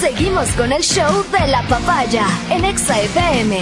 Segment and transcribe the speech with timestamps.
[0.00, 3.58] Seguimos con el show de la papaya en Exa FM.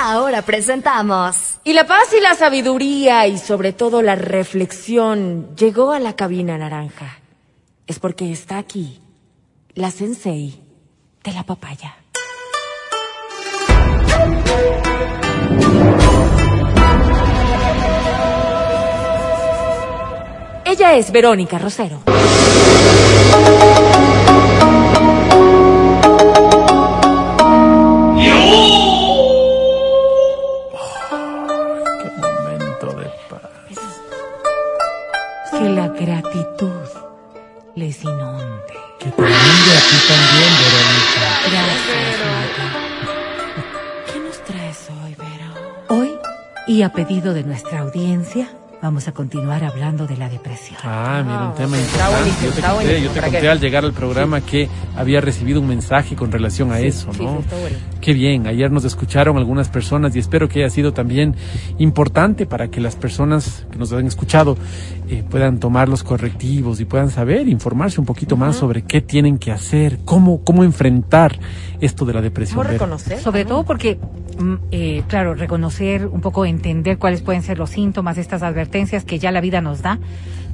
[0.00, 1.58] Ahora presentamos.
[1.62, 6.58] Y la paz y la sabiduría y sobre todo la reflexión llegó a la cabina
[6.58, 7.20] naranja.
[7.86, 9.00] Es porque está aquí
[9.74, 10.60] la sensei
[11.22, 11.94] de la papaya.
[20.64, 22.02] Ella es Verónica Rosero.
[40.08, 41.24] También, Verónica.
[41.50, 42.66] Gracias, Mata.
[44.10, 46.00] ¿Qué nos traes hoy, Vero?
[46.00, 46.10] Hoy,
[46.66, 48.48] y a pedido de nuestra audiencia,
[48.80, 50.78] vamos a continuar hablando de la depresión.
[50.82, 52.42] Ah, mira, un tema está importante.
[52.42, 55.68] Yo te está conté, yo te conté al llegar al programa que había recibido un
[55.68, 57.32] mensaje con relación a eso, sí, ¿no?
[57.32, 57.76] sí, está bueno.
[58.00, 61.34] Qué bien, ayer nos escucharon algunas personas y espero que haya sido también
[61.78, 64.56] importante para que las personas que nos han escuchado
[65.10, 69.38] eh, puedan tomar los correctivos y puedan saber, informarse un poquito más sobre qué tienen
[69.38, 71.38] que hacer, cómo, cómo enfrentar
[71.80, 72.58] esto de la depresión.
[72.58, 73.18] ¿Cómo reconocer?
[73.18, 73.98] Sobre todo porque,
[74.38, 79.18] mm, eh, claro, reconocer, un poco entender cuáles pueden ser los síntomas, estas advertencias que
[79.18, 79.98] ya la vida nos da,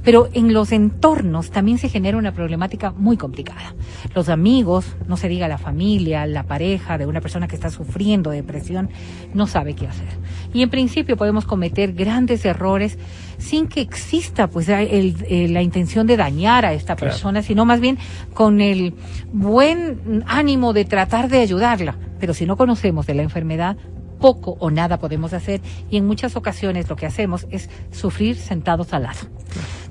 [0.05, 3.75] pero en los entornos también se genera una problemática muy complicada.
[4.15, 8.31] Los amigos, no se diga la familia, la pareja de una persona que está sufriendo
[8.31, 8.91] depresión,
[9.33, 10.09] no sabe qué hacer.
[10.53, 12.99] Y en principio podemos cometer grandes errores
[13.39, 17.11] sin que exista pues el- eh, la intención de dañar a esta Claro.
[17.13, 17.99] persona, sino más bien
[18.35, 18.95] con el
[19.33, 21.97] buen ánimo de tratar de ayudarla.
[22.21, 23.77] Pero si no conocemos de la enfermedad,
[24.21, 25.61] poco o nada podemos hacer
[25.91, 29.19] y en muchas ocasiones lo que hacemos es sufrir sentados al lado.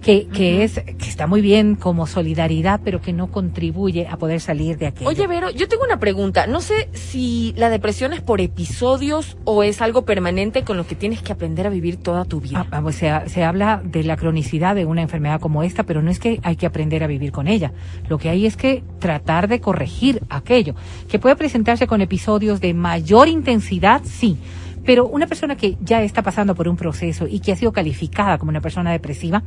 [0.03, 4.41] Que, que es que está muy bien como solidaridad, pero que no contribuye a poder
[4.41, 5.09] salir de aquello.
[5.09, 6.45] Oye, Vero, yo tengo una pregunta.
[6.45, 10.95] No sé si la depresión es por episodios o es algo permanente con lo que
[10.95, 12.67] tienes que aprender a vivir toda tu vida.
[12.69, 16.01] Ah, ah, pues se, se habla de la cronicidad de una enfermedad como esta, pero
[16.01, 17.71] no es que hay que aprender a vivir con ella.
[18.09, 20.75] Lo que hay es que tratar de corregir aquello.
[21.07, 24.37] Que puede presentarse con episodios de mayor intensidad, sí.
[24.85, 28.37] Pero una persona que ya está pasando por un proceso y que ha sido calificada
[28.37, 29.43] como una persona depresiva,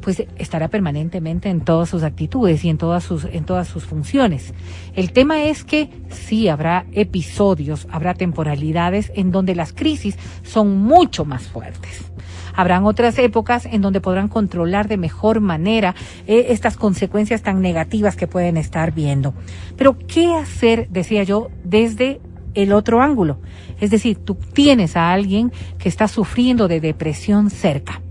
[0.00, 4.54] pues estará permanentemente en todas sus actitudes y en todas sus, en todas sus funciones.
[4.94, 11.24] El tema es que sí habrá episodios, habrá temporalidades en donde las crisis son mucho
[11.24, 12.10] más fuertes.
[12.54, 15.94] Habrán otras épocas en donde podrán controlar de mejor manera
[16.26, 19.34] eh, estas consecuencias tan negativas que pueden estar viendo.
[19.76, 22.20] Pero, ¿qué hacer, decía yo, desde
[22.54, 23.40] el otro ángulo?
[23.80, 28.02] Es decir, tú tienes a alguien que está sufriendo de depresión cerca.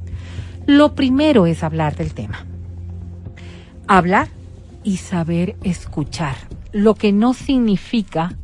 [0.69, 2.45] Lo primero es hablar del tema.
[3.87, 4.27] Hablar
[4.83, 6.35] y saber escuchar,
[6.71, 8.35] lo que no significa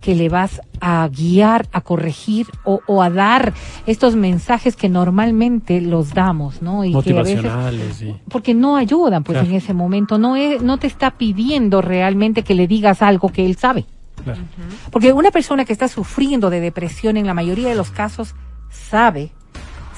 [0.00, 3.52] que le vas a guiar, a corregir o, o a dar
[3.84, 6.84] estos mensajes que normalmente los damos, ¿no?
[6.84, 8.14] Y que a veces Motivacionales, sí.
[8.28, 9.48] porque no ayudan, pues Claro.
[9.48, 13.44] en ese momento no es, no te está pidiendo realmente que le digas algo que
[13.44, 13.86] él sabe.
[14.22, 14.40] Claro.
[14.92, 18.36] Porque una persona que está sufriendo de depresión en la mayoría de los casos
[18.70, 19.32] sabe,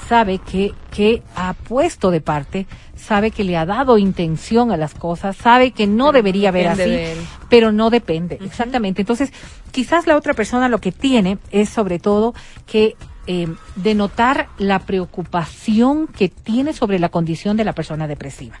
[0.07, 4.93] sabe que, que ha puesto de parte, sabe que le ha dado intención a las
[4.93, 7.15] cosas, sabe que no debería ver así, de
[7.49, 9.01] pero no depende, exactamente.
[9.01, 9.31] Entonces,
[9.71, 12.33] quizás la otra persona lo que tiene es sobre todo
[12.65, 12.95] que
[13.27, 18.57] eh, denotar la preocupación que tiene sobre la condición de la persona depresiva.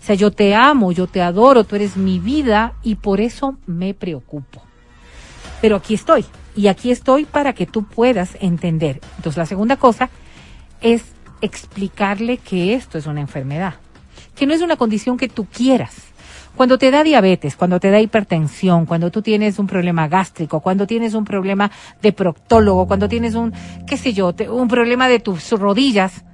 [0.00, 3.56] O sea, yo te amo, yo te adoro, tú eres mi vida y por eso
[3.66, 4.62] me preocupo
[5.60, 6.24] pero aquí estoy.
[6.54, 9.00] Y aquí estoy para que tú puedas entender.
[9.16, 10.10] Entonces, la segunda cosa
[10.92, 11.02] es
[11.40, 13.74] explicarle que esto es una enfermedad,
[14.34, 15.94] que no es una condición que tú quieras.
[16.56, 20.86] Cuando te da diabetes, cuando te da hipertensión, cuando tú tienes un problema gástrico, cuando
[20.86, 21.70] tienes un problema
[22.00, 23.52] de proctólogo, cuando tienes un,
[23.86, 26.24] qué sé yo, te- un problema de tus rodillas,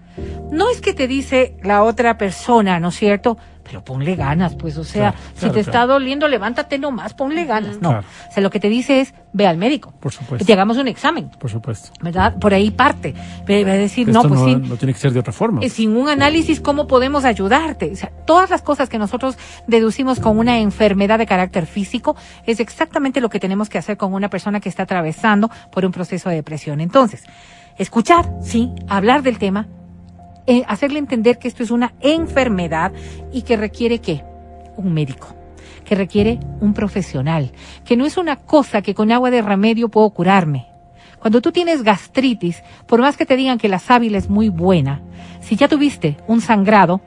[0.53, 3.37] no es que te dice la otra persona, ¿no es cierto?
[3.73, 5.79] Pero ponle ganas, pues, o sea, Claro, si claro, te claro.
[5.79, 7.81] está doliendo, levántate nomás, ponle ganas.
[7.81, 9.95] No, o sea, lo que te dice es, ve al médico.
[9.99, 10.37] Por supuesto.
[10.37, 11.89] Que te hagamos un examen, Por supuesto.
[12.03, 12.37] ¿verdad?
[12.39, 13.15] Por ahí parte.
[13.47, 14.57] Ve- Va a decir, no, pues no, sí.
[14.57, 15.63] no tiene que ser de otra forma.
[15.63, 17.91] Eh, Sin un análisis, ¿cómo podemos ayudarte?
[17.93, 22.15] O sea, todas las cosas que nosotros deducimos con una enfermedad de carácter físico
[22.45, 25.93] es exactamente lo que tenemos que hacer con una persona que está atravesando por un
[25.93, 26.83] proceso de depresión.
[26.83, 27.25] Entonces,
[27.79, 29.67] escuchar, sí, hablar del tema,
[30.47, 32.93] eh, hacerle entender que esto es una enfermedad
[33.33, 34.25] y que requiere qué?
[34.77, 35.37] Un médico
[35.85, 37.53] que requiere un profesional,
[37.85, 40.69] que no es una cosa que con agua de remedio puedo curarme.
[41.19, 45.03] Cuando tú tienes gastritis, por más que te digan que la sábila es muy buena,
[45.41, 47.01] si ya tuviste un sangrado,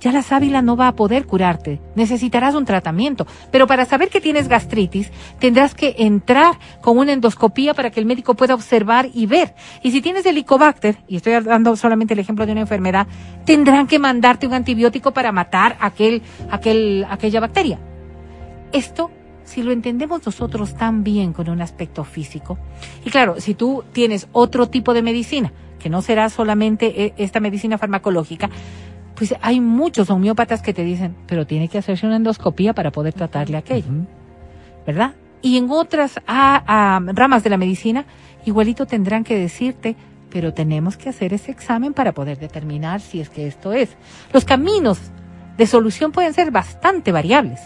[0.00, 1.80] ya la sábila no va a poder curarte.
[1.94, 3.26] Necesitarás un tratamiento.
[3.50, 8.06] Pero para saber que tienes gastritis, tendrás que entrar con una endoscopía para que el
[8.06, 9.54] médico pueda observar y ver.
[9.82, 13.06] Y si tienes helicobacter, y estoy dando solamente el ejemplo de una enfermedad,
[13.44, 17.78] tendrán que mandarte un antibiótico para matar aquel, aquel, aquella bacteria.
[18.72, 19.10] Esto
[19.44, 22.58] si lo entendemos nosotros tan bien con un aspecto físico.
[23.04, 27.40] Y claro, si tú tienes otro tipo de medicina, que no será solamente eh, esta
[27.40, 28.48] medicina farmacológica,
[29.14, 33.14] pues hay muchos homeópatas que te dicen, pero tiene que hacerse una endoscopía para poder
[33.14, 33.90] tratarle aquello,
[34.86, 35.14] ¿verdad?
[35.40, 38.06] Y en otras ramas de la medicina,
[38.44, 39.94] igualito tendrán que decirte,
[40.30, 43.96] pero tenemos que hacer ese examen para poder determinar si es que esto es.
[44.32, 44.98] Los caminos
[45.56, 47.60] de solución pueden ser bastante variables.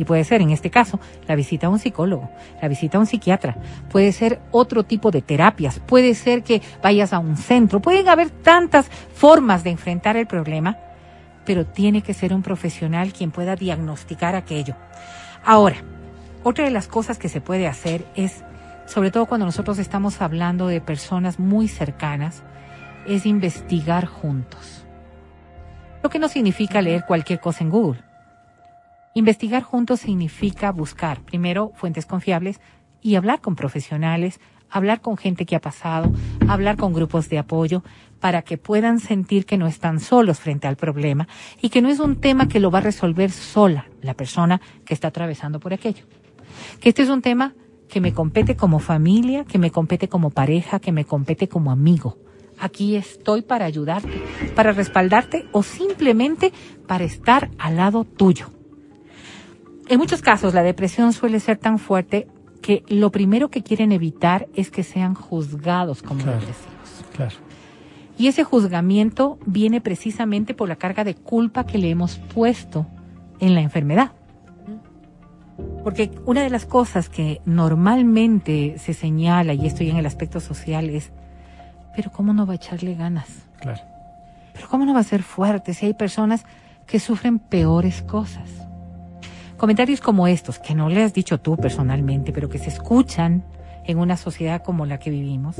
[0.00, 0.98] Y puede ser, en este caso,
[1.28, 2.30] la visita a un psicólogo,
[2.62, 3.58] la visita a un psiquiatra,
[3.90, 8.30] puede ser otro tipo de terapias, puede ser que vayas a un centro, pueden haber
[8.30, 10.78] tantas formas de enfrentar el problema,
[11.44, 14.74] pero tiene que ser un profesional quien pueda diagnosticar aquello.
[15.44, 15.76] Ahora,
[16.44, 18.42] otra de las cosas que se puede hacer es,
[18.86, 22.42] sobre todo cuando nosotros estamos hablando de personas muy cercanas,
[23.06, 24.86] es investigar juntos.
[26.02, 28.09] Lo que no significa leer cualquier cosa en Google
[29.12, 32.60] Investigar juntos significa buscar, primero, fuentes confiables
[33.02, 34.38] y hablar con profesionales,
[34.70, 36.12] hablar con gente que ha pasado,
[36.46, 37.82] hablar con grupos de apoyo,
[38.20, 41.26] para que puedan sentir que no están solos frente al problema
[41.60, 44.94] y que no es un tema que lo va a resolver sola la persona que
[44.94, 46.04] está atravesando por aquello.
[46.80, 47.54] Que este es un tema
[47.88, 52.16] que me compete como familia, que me compete como pareja, que me compete como amigo.
[52.60, 54.22] Aquí estoy para ayudarte,
[54.54, 56.52] para respaldarte o simplemente
[56.86, 58.59] para estar al lado tuyo.
[59.90, 62.28] En muchos casos la depresión suele ser tan fuerte
[62.62, 67.04] que lo primero que quieren evitar es que sean juzgados como depresivos.
[67.16, 67.34] Claro.
[68.16, 72.86] Y ese juzgamiento viene precisamente por la carga de culpa que le hemos puesto
[73.40, 74.12] en la enfermedad.
[75.82, 80.88] Porque una de las cosas que normalmente se señala, y estoy en el aspecto social,
[80.88, 81.10] es,
[81.96, 83.48] pero ¿cómo no va a echarle ganas?
[83.60, 83.80] Claro.
[84.52, 86.44] Pero ¿cómo no va a ser fuerte si hay personas
[86.86, 88.69] que sufren peores cosas?
[89.60, 93.44] Comentarios como estos, que no le has dicho tú personalmente, pero que se escuchan
[93.84, 95.56] en una sociedad como la que vivimos,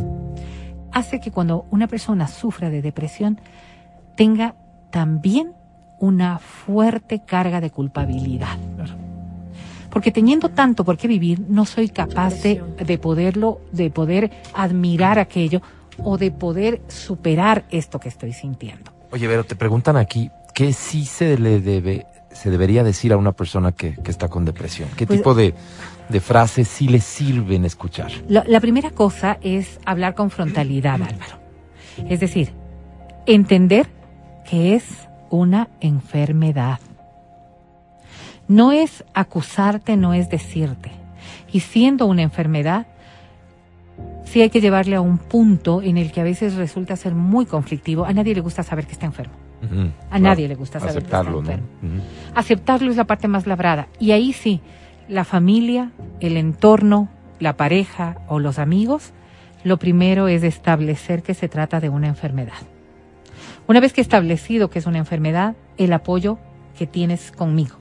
[0.91, 3.39] hace que cuando una persona sufra de depresión
[4.17, 4.55] tenga
[4.91, 5.53] también
[5.99, 8.57] una fuerte carga de culpabilidad.
[9.91, 15.19] Porque teniendo tanto por qué vivir, no soy capaz de, de poderlo, de poder admirar
[15.19, 15.61] aquello
[16.03, 18.93] o de poder superar esto que estoy sintiendo.
[19.11, 22.07] Oye, pero te preguntan aquí, ¿qué sí se le debe
[22.41, 24.89] se debería decir a una persona que, está con depresión?
[24.97, 25.53] ¿Qué pues tipo de,
[26.21, 28.11] frases sí le sirven escuchar?
[28.29, 31.39] La, primera cosa es hablar con frontalidad, Álvaro.
[32.09, 32.53] Es decir,
[33.27, 33.89] entender
[34.49, 34.85] que es
[35.29, 36.81] una enfermedad.
[38.49, 40.93] No es acusarte, no es decirte.
[41.53, 42.87] Y siendo una enfermedad,
[44.25, 47.45] sí hay que llevarle a un punto en el que a veces resulta ser muy
[47.45, 48.07] conflictivo.
[48.07, 49.50] A nadie le gusta saber que está enfermo.
[50.11, 51.59] A nadie le gusta saber aceptarlo, que
[52.35, 53.89] Aceptarlo es la parte más labrada.
[53.99, 54.61] Y ahí sí,
[55.09, 57.09] la familia, el entorno,
[57.39, 59.13] la pareja o los amigos,
[59.65, 62.55] lo primero es establecer que se trata de una enfermedad.
[63.67, 66.39] Una vez que establecido que es una enfermedad, el apoyo
[66.77, 67.77] que tienes conmigo.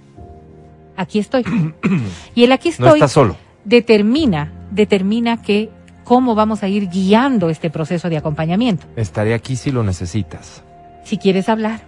[0.96, 1.44] Aquí estoy.
[2.36, 3.38] y el aquí estoy no solo.
[3.64, 5.70] determina, determina que
[6.04, 8.86] cómo vamos a ir guiando este proceso de acompañamiento.
[8.96, 10.64] Estaré aquí si lo necesitas
[11.04, 11.82] si quieres hablar.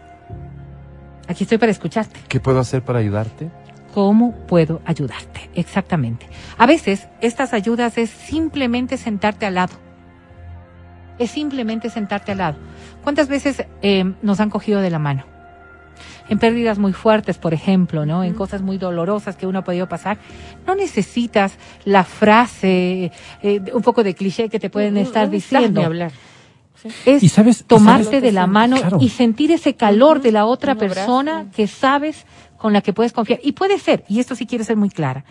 [1.27, 2.19] Aquí estoy para escucharte.
[2.27, 3.49] ¿Qué puedo hacer para ayudarte?
[3.93, 5.49] ¿Cómo puedo ayudarte?
[5.55, 6.27] Exactamente.
[6.57, 9.73] A veces estas ayudas es simplemente sentarte al lado.
[11.19, 12.57] Es simplemente sentarte al lado.
[13.03, 15.25] ¿Cuántas veces eh, nos han cogido de la mano?
[16.29, 18.23] En pérdidas muy fuertes, por ejemplo, ¿no?
[18.23, 20.17] En cosas muy dolorosas que uno ha podido pasar.
[20.65, 23.11] No necesitas la frase,
[23.43, 25.81] eh, un poco de cliché que te pueden estar diciendo.
[25.81, 26.11] hablar
[27.05, 27.29] es ¿Y
[27.67, 32.25] tomarte de la mano y sentir ese calor de la otra persona que sabes
[32.57, 33.39] con la que puedes confiar.
[33.43, 35.25] Y puede ser, y esto sí quiero ser muy clara,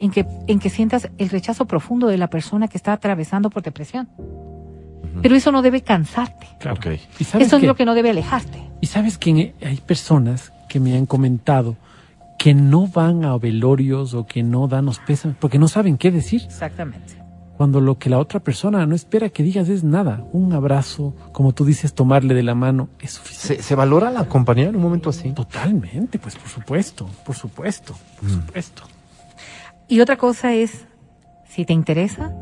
[0.00, 3.62] en que, en que sientas el rechazo profundo de la persona que está atravesando por
[3.62, 4.08] depresión.
[5.22, 6.46] Pero eso no debe cansarte.
[7.38, 8.58] eso es lo que no debe alejarte.
[8.80, 11.76] Y sabes que hay personas que me han comentado
[12.38, 16.10] que no van a velorios o que no dan los pésames porque no saben qué
[16.10, 16.42] decir.
[16.44, 17.21] Exactamente
[17.62, 20.24] cuando lo que la otra persona no espera que digas es nada.
[20.32, 23.62] Un abrazo, como tú dices, tomarle de la mano es suficiente.
[23.62, 25.30] ¿Se, valora la compañía en un momento así?
[25.30, 28.32] Totalmente, pues por supuesto, por supuesto, por mm.
[28.32, 28.82] supuesto.
[29.86, 30.86] Y otra cosa es,
[31.48, 32.32] si te interesa,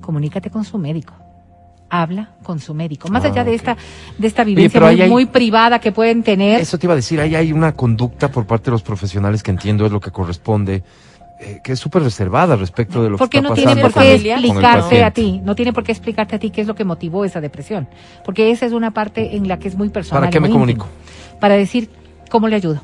[0.00, 1.12] comunícate con su médico.
[1.90, 3.08] habla con su médico.
[3.08, 3.56] Más allá Ah, de ok.
[3.56, 3.76] esta,
[4.16, 6.60] de esta vivencia muy, hay- muy privada que pueden tener.
[6.60, 9.50] Eso te iba a decir, ahí hay una conducta por parte de los profesionales que
[9.50, 10.84] entiendo es lo que corresponde,
[11.42, 14.02] eh, que es súper reservada respecto de lo porque que no está tiene pasando por
[14.02, 14.36] qué con- familiar.
[14.38, 16.74] con el explicarte a ti, no tiene por qué explicarte a ti qué es lo
[16.74, 17.88] que motivó esa depresión,
[18.24, 20.22] porque esa es una parte en la que es muy personal.
[20.22, 20.86] ¿Para qué me comunico?
[20.86, 21.38] íntimo.
[21.40, 21.90] Para decir
[22.30, 22.80] cómo le ayudo,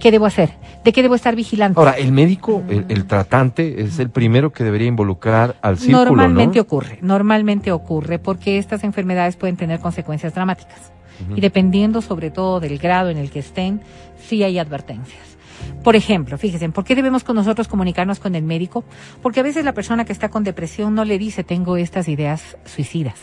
[0.00, 0.50] qué debo hacer,
[0.84, 1.78] de qué debo estar vigilante.
[1.78, 6.56] Ahora, el médico, el, el tratante, es el primero que debería involucrar al círculo, normalmente
[6.58, 6.62] ¿no?
[6.62, 10.92] ocurre, normalmente ocurre porque estas enfermedades pueden tener consecuencias dramáticas
[11.36, 13.80] y dependiendo sobre todo del grado en el que estén,
[14.18, 15.33] sí hay advertencias.
[15.82, 18.84] Por ejemplo, fíjense, ¿por qué debemos con nosotros comunicarnos con el médico?
[19.22, 22.56] Porque a veces la persona que está con depresión no le dice tengo estas ideas
[22.64, 23.18] suicidas.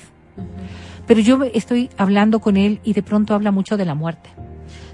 [1.08, 4.30] Pero yo estoy hablando con él y de pronto habla mucho de la muerte.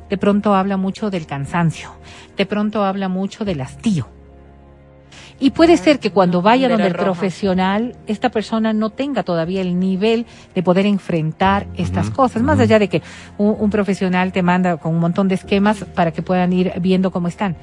[0.10, 1.92] De pronto habla mucho del cansancio.
[2.38, 4.17] De pronto habla mucho del hastío.
[5.40, 7.06] Y puede ser que cuando vaya donde el roja.
[7.06, 10.26] profesional, esta persona no tenga todavía el nivel
[10.56, 12.42] de poder enfrentar estas cosas.
[12.42, 13.04] Más allá de que
[13.38, 17.12] un, un profesional te manda con un montón de esquemas para que puedan ir viendo
[17.12, 17.56] cómo están.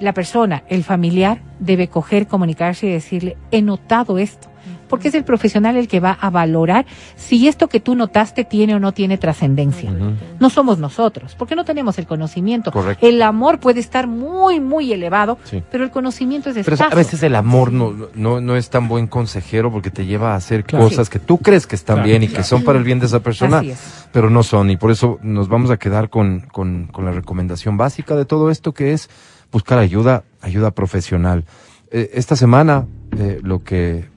[0.00, 4.48] La persona, el familiar, debe coger, comunicarse y decirle, he notado esto.
[4.92, 6.84] Porque es el profesional el que va a valorar
[7.16, 9.90] si esto que tú notaste tiene o no tiene trascendencia.
[10.38, 12.70] No somos nosotros, porque no tenemos el conocimiento.
[12.70, 13.06] Correcto.
[13.06, 15.62] El amor puede estar muy, muy elevado, Sí.
[15.70, 16.92] pero el conocimiento es Pero escaso.
[16.92, 20.36] a veces el amor no, no, no es tan buen consejero porque te lleva a
[20.36, 20.84] hacer Claro.
[20.84, 23.06] cosas que tú crees que están Claro, bien y que son para el bien de
[23.06, 24.06] esa persona, Así es.
[24.12, 24.68] pero no son.
[24.70, 28.50] Y por eso nos vamos a quedar con, con, con la recomendación básica de todo
[28.50, 29.08] esto que es
[29.50, 31.46] buscar ayuda, ayuda profesional.
[31.90, 32.86] Eh, esta semana
[33.18, 34.11] eh, lo que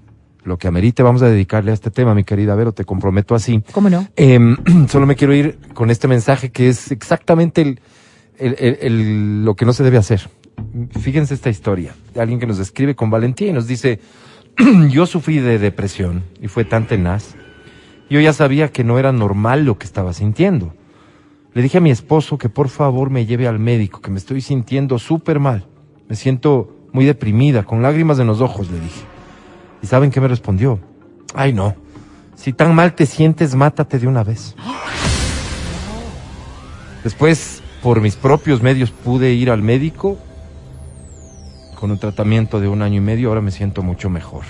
[0.45, 3.63] lo que amerite vamos a dedicarle a este tema, mi querida Vero, te comprometo así.
[3.71, 4.07] ¿Cómo no?
[4.15, 4.55] Em,
[4.87, 7.79] solo me quiero ir con este mensaje que es exactamente el,
[8.37, 10.29] el- el- el- lo que no se debe hacer.
[10.99, 11.93] Fíjense esta historia.
[12.13, 13.99] de Alguien que nos escribe con valentía y nos dice,
[14.89, 17.35] yo sufrí de depresión y fue tan tenaz.
[18.09, 20.73] Yo ya sabía que no era normal lo que estaba sintiendo.
[21.53, 24.41] Le dije a mi esposo que por favor me lleve al médico, que me estoy
[24.41, 25.65] sintiendo súper mal.
[26.07, 29.01] Me siento muy deprimida, con lágrimas en los ojos, le dije.
[29.85, 30.79] ¿Y saben qué me respondió?
[31.35, 31.75] Ay, no.
[32.35, 34.55] Si tan mal te sientes, mátate de una vez.
[37.03, 40.17] Después, por mis propios medios, pude ir al médico
[41.79, 43.29] con un tratamiento de un año y medio.
[43.29, 44.45] Ahora me siento mucho mejor.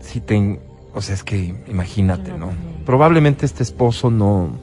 [0.00, 0.58] Si ten,
[0.94, 2.48] o sea, es que imagínate, ¿no?
[2.86, 4.56] Probablemente este esposo no,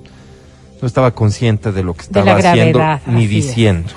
[0.82, 3.92] no estaba consciente de lo que estaba haciendo ni diciendo.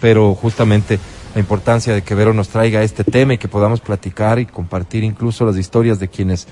[0.00, 0.98] Pero justamente
[1.36, 5.04] la importancia de que Vero nos traiga este tema y que podamos platicar y compartir
[5.04, 6.48] incluso las historias de quienes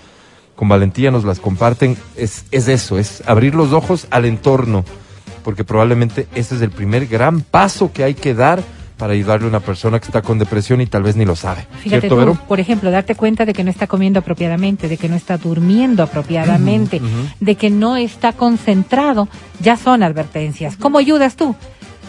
[0.54, 4.84] con valentía nos las comparten, es, es eso, es abrir los ojos al entorno,
[5.42, 8.62] porque probablemente ese es el primer gran paso que hay que dar
[8.98, 11.66] para ayudarle a una persona que está con depresión y tal vez ni lo sabe.
[11.80, 12.38] Fíjate ¿Cierto, tú, Vero?
[12.46, 16.02] por ejemplo, darte cuenta de que no está comiendo apropiadamente, de que no está durmiendo
[16.02, 17.00] apropiadamente,
[17.40, 19.28] de que no está concentrado,
[19.60, 20.76] ya son advertencias.
[20.76, 21.56] ¿Cómo ayudas tú?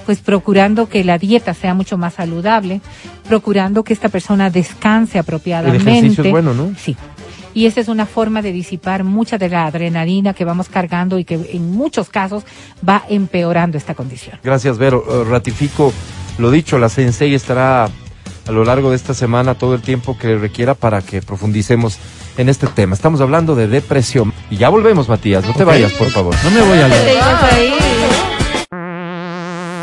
[0.05, 2.81] Pues procurando que la dieta sea mucho más saludable,
[3.27, 5.81] procurando que esta persona descanse apropiadamente.
[5.81, 6.73] El ejercicio es bueno, ¿no?
[6.77, 6.95] Sí.
[7.53, 11.23] Y esa es una forma de disipar mucha de la adrenalina que vamos cargando y
[11.23, 12.43] que en muchos casos
[12.87, 14.37] va empeorando esta condición.
[14.43, 15.03] Gracias, Vero.
[15.09, 15.93] Eh, ratifico
[16.37, 20.37] lo dicho, la Sensei estará a lo largo de esta semana todo el tiempo que
[20.37, 21.97] requiera para que profundicemos
[22.37, 22.93] en este tema.
[22.93, 24.33] Estamos hablando de depresión.
[24.49, 25.45] Y ya volvemos, Matías.
[25.45, 26.35] No te vayas, por favor.
[26.43, 27.94] No me voy a leer.